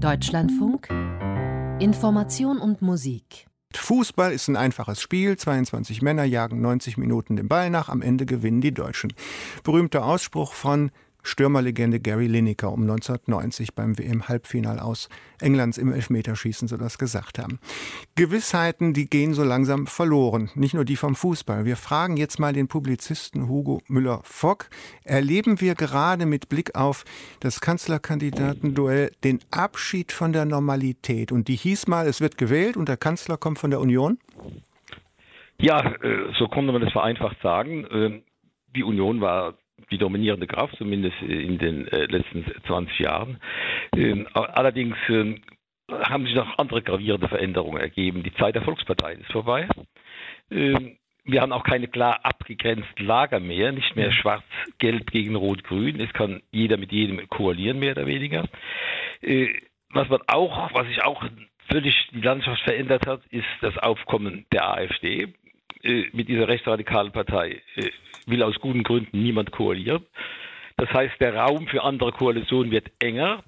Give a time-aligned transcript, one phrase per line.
[0.00, 0.88] Deutschlandfunk
[1.80, 5.36] Information und Musik Fußball ist ein einfaches Spiel.
[5.38, 7.88] 22 Männer jagen 90 Minuten den Ball nach.
[7.88, 9.12] Am Ende gewinnen die Deutschen.
[9.64, 10.90] Berühmter Ausspruch von
[11.26, 15.08] Stürmerlegende Gary Lineker um 1990 beim WM-Halbfinal aus
[15.40, 17.58] Englands im Elfmeterschießen so das gesagt haben.
[18.14, 21.64] Gewissheiten, die gehen so langsam verloren, nicht nur die vom Fußball.
[21.64, 24.68] Wir fragen jetzt mal den Publizisten Hugo Müller-Fock.
[25.04, 27.04] Erleben wir gerade mit Blick auf
[27.40, 31.32] das Kanzlerkandidatenduell den Abschied von der Normalität?
[31.32, 34.18] Und die hieß mal, es wird gewählt und der Kanzler kommt von der Union?
[35.58, 37.84] Ja, äh, so konnte man das vereinfacht sagen.
[37.90, 38.22] Ähm,
[38.76, 39.54] die Union war
[39.90, 43.38] die dominierende Kraft, zumindest in den äh, letzten 20 Jahren.
[43.94, 45.42] Ähm, allerdings ähm,
[45.90, 48.22] haben sich noch andere gravierende Veränderungen ergeben.
[48.22, 49.68] Die Zeit der Volkspartei ist vorbei.
[50.50, 56.00] Ähm, wir haben auch keine klar abgegrenzten Lager mehr, nicht mehr schwarz-gelb gegen rot-grün.
[56.00, 58.48] Es kann jeder mit jedem koalieren, mehr oder weniger.
[59.22, 59.48] Äh,
[59.90, 61.24] was man auch, was sich auch
[61.68, 65.34] völlig die Landschaft verändert hat, ist das Aufkommen der AfD.
[65.82, 67.90] Äh, mit dieser rechtsradikalen Partei äh,
[68.26, 70.04] will aus guten Gründen niemand koalieren.
[70.76, 73.42] Das heißt, der Raum für andere Koalitionen wird enger.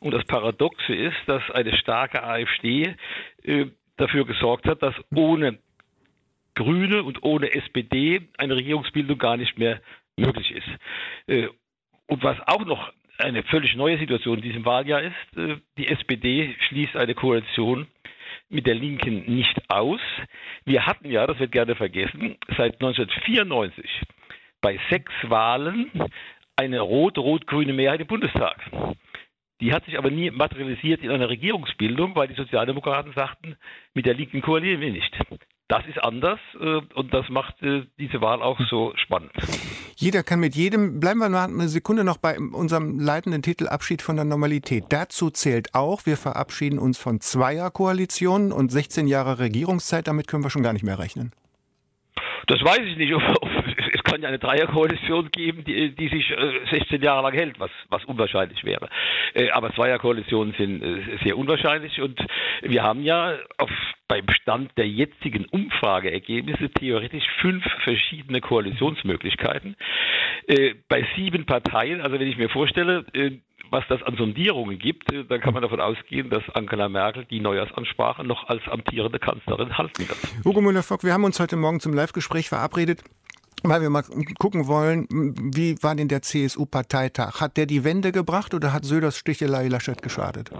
[0.00, 2.96] Und das Paradoxe ist, dass eine starke AfD
[3.44, 3.66] äh,
[3.96, 5.58] dafür gesorgt hat, dass ohne
[6.54, 9.80] Grüne und ohne SPD eine Regierungsbildung gar nicht mehr
[10.16, 10.68] möglich ist.
[11.28, 11.48] Äh,
[12.06, 16.56] und was auch noch eine völlig neue Situation in diesem Wahljahr ist, äh, die SPD
[16.68, 17.86] schließt eine Koalition
[18.48, 20.00] mit der Linken nicht aus.
[20.64, 23.88] Wir hatten ja, das wird gerne vergessen, seit 1994
[24.62, 25.90] bei sechs Wahlen
[26.56, 28.56] eine rot-rot-grüne Mehrheit im Bundestag.
[29.60, 33.56] Die hat sich aber nie materialisiert in einer Regierungsbildung, weil die Sozialdemokraten sagten,
[33.94, 35.16] mit der Linken koalieren wir nicht.
[35.68, 39.30] Das ist anders äh, und das macht äh, diese Wahl auch so spannend.
[39.96, 44.02] Jeder kann mit jedem, bleiben wir mal eine Sekunde noch bei unserem leitenden Titel Abschied
[44.02, 44.84] von der Normalität.
[44.90, 50.50] Dazu zählt auch, wir verabschieden uns von Zweierkoalitionen und 16 Jahre Regierungszeit, damit können wir
[50.50, 51.32] schon gar nicht mehr rechnen.
[52.48, 53.22] Das weiß ich nicht, ob,
[53.94, 57.70] ob kann ja eine Dreierkoalition geben, die, die sich äh, 16 Jahre lang hält, was,
[57.88, 58.90] was unwahrscheinlich wäre.
[59.32, 62.20] Äh, aber Zweierkoalitionen sind äh, sehr unwahrscheinlich und
[62.60, 63.70] wir haben ja auf,
[64.08, 69.76] beim Stand der jetzigen Umfrageergebnisse theoretisch fünf verschiedene Koalitionsmöglichkeiten.
[70.46, 73.38] Äh, bei sieben Parteien, also wenn ich mir vorstelle, äh,
[73.70, 77.40] was das an Sondierungen gibt, äh, dann kann man davon ausgehen, dass Angela Merkel die
[77.40, 80.18] Neujahrsansprache noch als amtierende Kanzlerin halten wird.
[80.44, 83.02] Hugo Müller-Fock, wir haben uns heute Morgen zum Live-Gespräch verabredet
[83.64, 84.02] weil wir mal
[84.38, 85.06] gucken wollen,
[85.54, 87.40] wie war denn der CSU-Parteitag?
[87.40, 90.50] Hat der die Wende gebracht oder hat Söders Stichelei Laschet geschadet?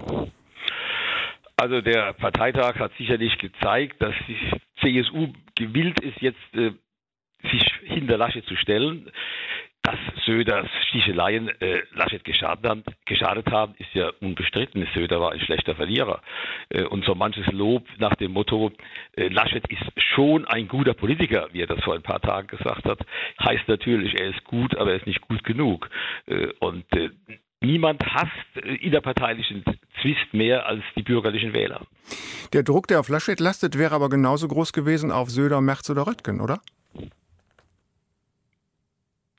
[1.57, 4.37] Also der Parteitag hat sicherlich gezeigt, dass die
[4.81, 6.71] CSU gewillt ist, jetzt äh,
[7.51, 9.09] sich hinter Laschet zu stellen.
[9.83, 14.87] Dass Söders Sticheleien äh, Laschet geschadet haben, geschadet haben, ist ja unbestritten.
[14.93, 16.21] Söder war ein schlechter Verlierer.
[16.69, 18.71] Äh, und so manches Lob nach dem Motto,
[19.17, 19.83] äh, Laschet ist
[20.15, 22.99] schon ein guter Politiker, wie er das vor ein paar Tagen gesagt hat,
[23.43, 25.89] heißt natürlich, er ist gut, aber er ist nicht gut genug.
[26.27, 27.09] Äh, und äh,
[27.63, 29.63] Niemand hasst äh, innerparteilichen
[30.01, 31.87] Zwist mehr als die bürgerlichen Wähler.
[32.51, 36.05] Der Druck, der auf Laschet lastet, wäre aber genauso groß gewesen auf Söder, Merz oder
[36.05, 36.59] Röttgen, oder?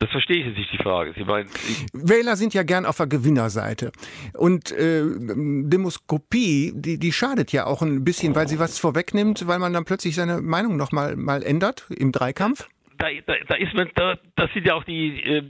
[0.01, 1.13] Das verstehe ich jetzt nicht, die Frage.
[1.17, 1.49] Sie meinen,
[1.93, 3.93] Wähler sind ja gern auf der Gewinnerseite.
[4.37, 9.59] Und äh, Demoskopie, die, die schadet ja auch ein bisschen, weil sie was vorwegnimmt, weil
[9.59, 12.69] man dann plötzlich seine Meinung noch mal, mal ändert im Dreikampf.
[12.99, 15.43] Da, da, da ist man, da, das sind ja auch die, äh,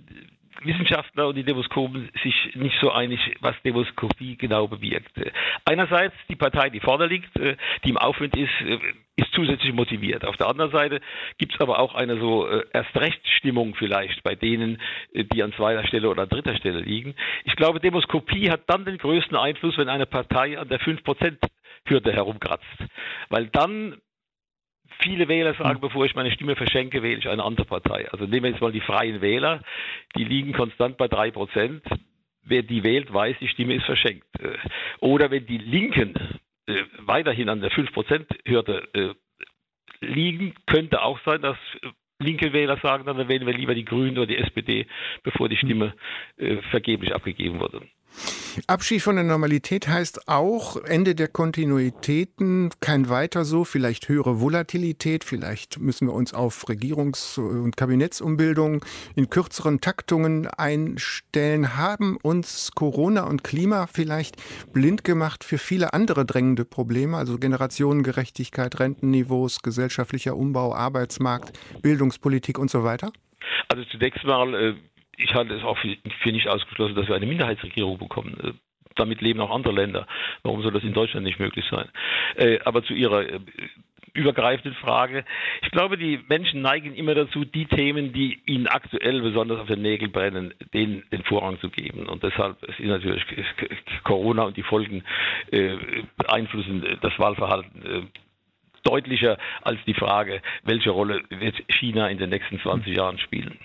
[0.63, 5.13] Wissenschaftler und die Demoskopen sich nicht so einig, was Demoskopie genau bewirkt.
[5.65, 8.79] Einerseits die Partei, die vorne liegt, äh, die im Aufwind ist, äh,
[9.17, 10.25] ist zusätzlich motiviert.
[10.25, 11.01] Auf der anderen Seite
[11.39, 14.81] gibt es aber auch eine so äh, Erstrechtsstimmung vielleicht bei denen,
[15.13, 17.15] die an zweiter Stelle oder an dritter Stelle liegen.
[17.45, 21.37] Ich glaube, Demoskopie hat dann den größten Einfluss, wenn eine Partei an der 5%
[21.87, 22.65] Hürde herumkratzt.
[23.29, 24.01] Weil dann
[25.03, 28.09] viele Wähler sagen, bevor ich meine Stimme verschenke, wähle ich eine andere Partei.
[28.11, 29.63] Also nehmen wir jetzt mal die Freien Wähler,
[30.17, 31.83] die liegen konstant bei drei Prozent.
[32.43, 34.27] Wer die wählt, weiß, die Stimme ist verschenkt.
[34.39, 34.59] Äh,
[35.01, 36.15] oder wenn die Linken
[36.67, 39.15] äh, weiterhin an der 5%-Hürde äh,
[40.05, 41.57] liegen, könnte auch sein, dass
[42.19, 44.87] linke Wähler sagen, dann wählen wir lieber die Grünen oder die SPD,
[45.23, 45.95] bevor die Stimme
[46.71, 47.83] vergeblich abgegeben wurde.
[48.67, 55.25] Abschied von der Normalität heißt auch Ende der Kontinuitäten, kein weiter so, vielleicht höhere Volatilität,
[55.25, 58.81] vielleicht müssen wir uns auf Regierungs- und Kabinettsumbildungen
[59.17, 61.77] in kürzeren Taktungen einstellen.
[61.77, 64.37] Haben uns Corona und Klima vielleicht
[64.73, 72.71] blind gemacht für viele andere drängende Probleme, also Generationengerechtigkeit, Rentenniveaus, gesellschaftlicher Umbau, Arbeitsmarkt, Bildungspolitik und
[72.71, 73.13] so weiter?
[73.69, 74.75] Also zunächst mal äh,
[75.17, 78.37] ich halte es auch für, für, nicht ausgeschlossen, dass wir eine Minderheitsregierung bekommen.
[78.43, 78.53] Äh,
[78.97, 80.07] damit leben auch andere Länder.
[80.43, 81.89] Warum soll das in Deutschland nicht möglich sein?
[82.37, 83.41] Äh, aber zu Ihrer äh,
[84.15, 85.25] übergreifenden Frage.
[85.63, 89.83] Ich glaube, die Menschen neigen immer dazu, die Themen, die ihnen aktuell besonders auf den
[89.83, 92.07] Nägeln brennen, denen den Vorrang zu geben.
[92.07, 93.25] Und deshalb ist natürlich
[94.05, 95.03] Corona und die Folgen
[95.51, 95.77] äh,
[96.17, 98.03] beeinflussen das Wahlverhalten äh,
[98.85, 103.59] deutlicher als die Frage, welche Rolle wird China in den nächsten 20 Jahren spielen.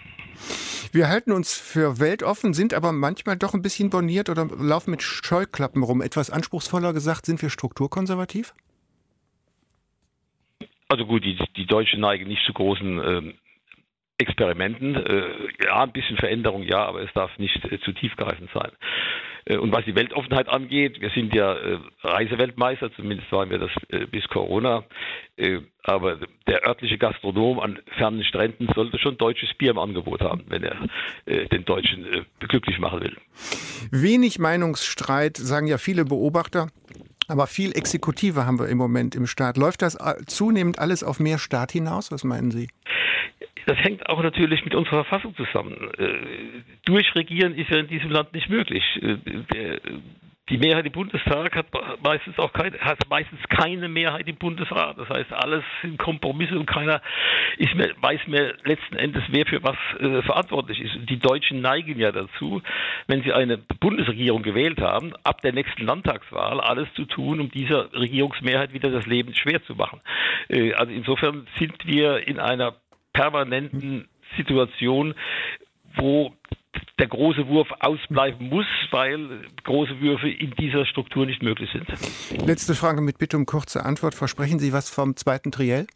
[0.91, 5.03] Wir halten uns für weltoffen, sind aber manchmal doch ein bisschen borniert oder laufen mit
[5.03, 6.01] Scheuklappen rum.
[6.01, 8.53] Etwas anspruchsvoller gesagt, sind wir strukturkonservativ?
[10.87, 13.33] Also gut, die, die Deutschen neigen nicht zu großen ähm,
[14.17, 14.95] Experimenten.
[14.95, 18.71] Äh, ja, ein bisschen Veränderung, ja, aber es darf nicht äh, zu tiefgreifend sein.
[19.45, 23.71] Äh, und was die Weltoffenheit angeht, wir sind ja äh, Reiseweltmeister, zumindest waren wir das
[23.89, 24.83] äh, bis Corona.
[25.83, 30.63] Aber der örtliche Gastronom an fernen Stränden sollte schon deutsches Bier im Angebot haben, wenn
[30.63, 30.75] er
[31.25, 33.15] den Deutschen glücklich machen will.
[33.89, 36.67] Wenig Meinungsstreit, sagen ja viele Beobachter.
[37.29, 39.55] Aber viel Exekutive haben wir im Moment im Staat.
[39.55, 42.11] Läuft das zunehmend alles auf mehr Staat hinaus?
[42.11, 42.67] Was meinen Sie?
[43.69, 45.91] Das hängt auch natürlich mit unserer Verfassung zusammen.
[45.99, 48.83] Äh, durchregieren ist ja in diesem Land nicht möglich.
[48.99, 49.17] Äh,
[49.53, 49.79] der,
[50.49, 51.67] die Mehrheit im Bundestag hat
[52.01, 54.97] meistens auch keine, hat meistens keine Mehrheit im Bundesrat.
[54.97, 56.99] Das heißt, alles sind Kompromisse und keiner
[57.57, 61.07] ist mehr, weiß mehr letzten Endes, wer für was äh, verantwortlich ist.
[61.07, 62.63] Die Deutschen neigen ja dazu,
[63.05, 67.93] wenn sie eine Bundesregierung gewählt haben, ab der nächsten Landtagswahl alles zu tun, um dieser
[67.93, 70.01] Regierungsmehrheit wieder das Leben schwer zu machen.
[70.47, 72.73] Äh, also insofern sind wir in einer
[73.19, 74.07] permanenten
[74.37, 75.13] Situation,
[75.95, 76.33] wo
[76.99, 81.87] der große Wurf ausbleiben muss, weil große Würfe in dieser Struktur nicht möglich sind.
[82.47, 84.15] Letzte Frage mit Bitte um kurze Antwort.
[84.15, 85.87] Versprechen Sie was vom zweiten Triell?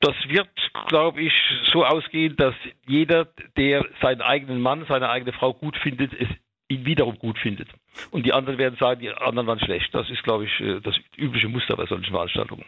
[0.00, 0.48] Das wird,
[0.88, 1.32] glaube ich,
[1.70, 2.54] so ausgehen, dass
[2.86, 3.26] jeder,
[3.56, 6.28] der seinen eigenen Mann, seine eigene Frau gut findet, es
[6.72, 7.68] ihn wiederum gut findet.
[8.10, 9.94] Und die anderen werden sagen, die anderen waren schlecht.
[9.94, 12.64] Das ist, glaube ich, äh, das übliche Muster bei solchen Veranstaltungen.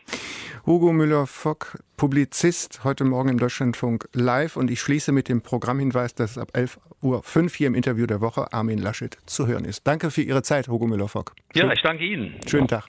[0.66, 4.56] Hugo Müller-Fock, Publizist, heute Morgen im Deutschlandfunk live.
[4.56, 8.52] Und ich schließe mit dem Programmhinweis, dass ab 11.05 Uhr hier im Interview der Woche
[8.52, 9.86] Armin Laschet zu hören ist.
[9.86, 11.34] Danke für Ihre Zeit, Hugo Müller-Fock.
[11.54, 12.40] Ja, ich danke Ihnen.
[12.46, 12.88] Schönen Tag.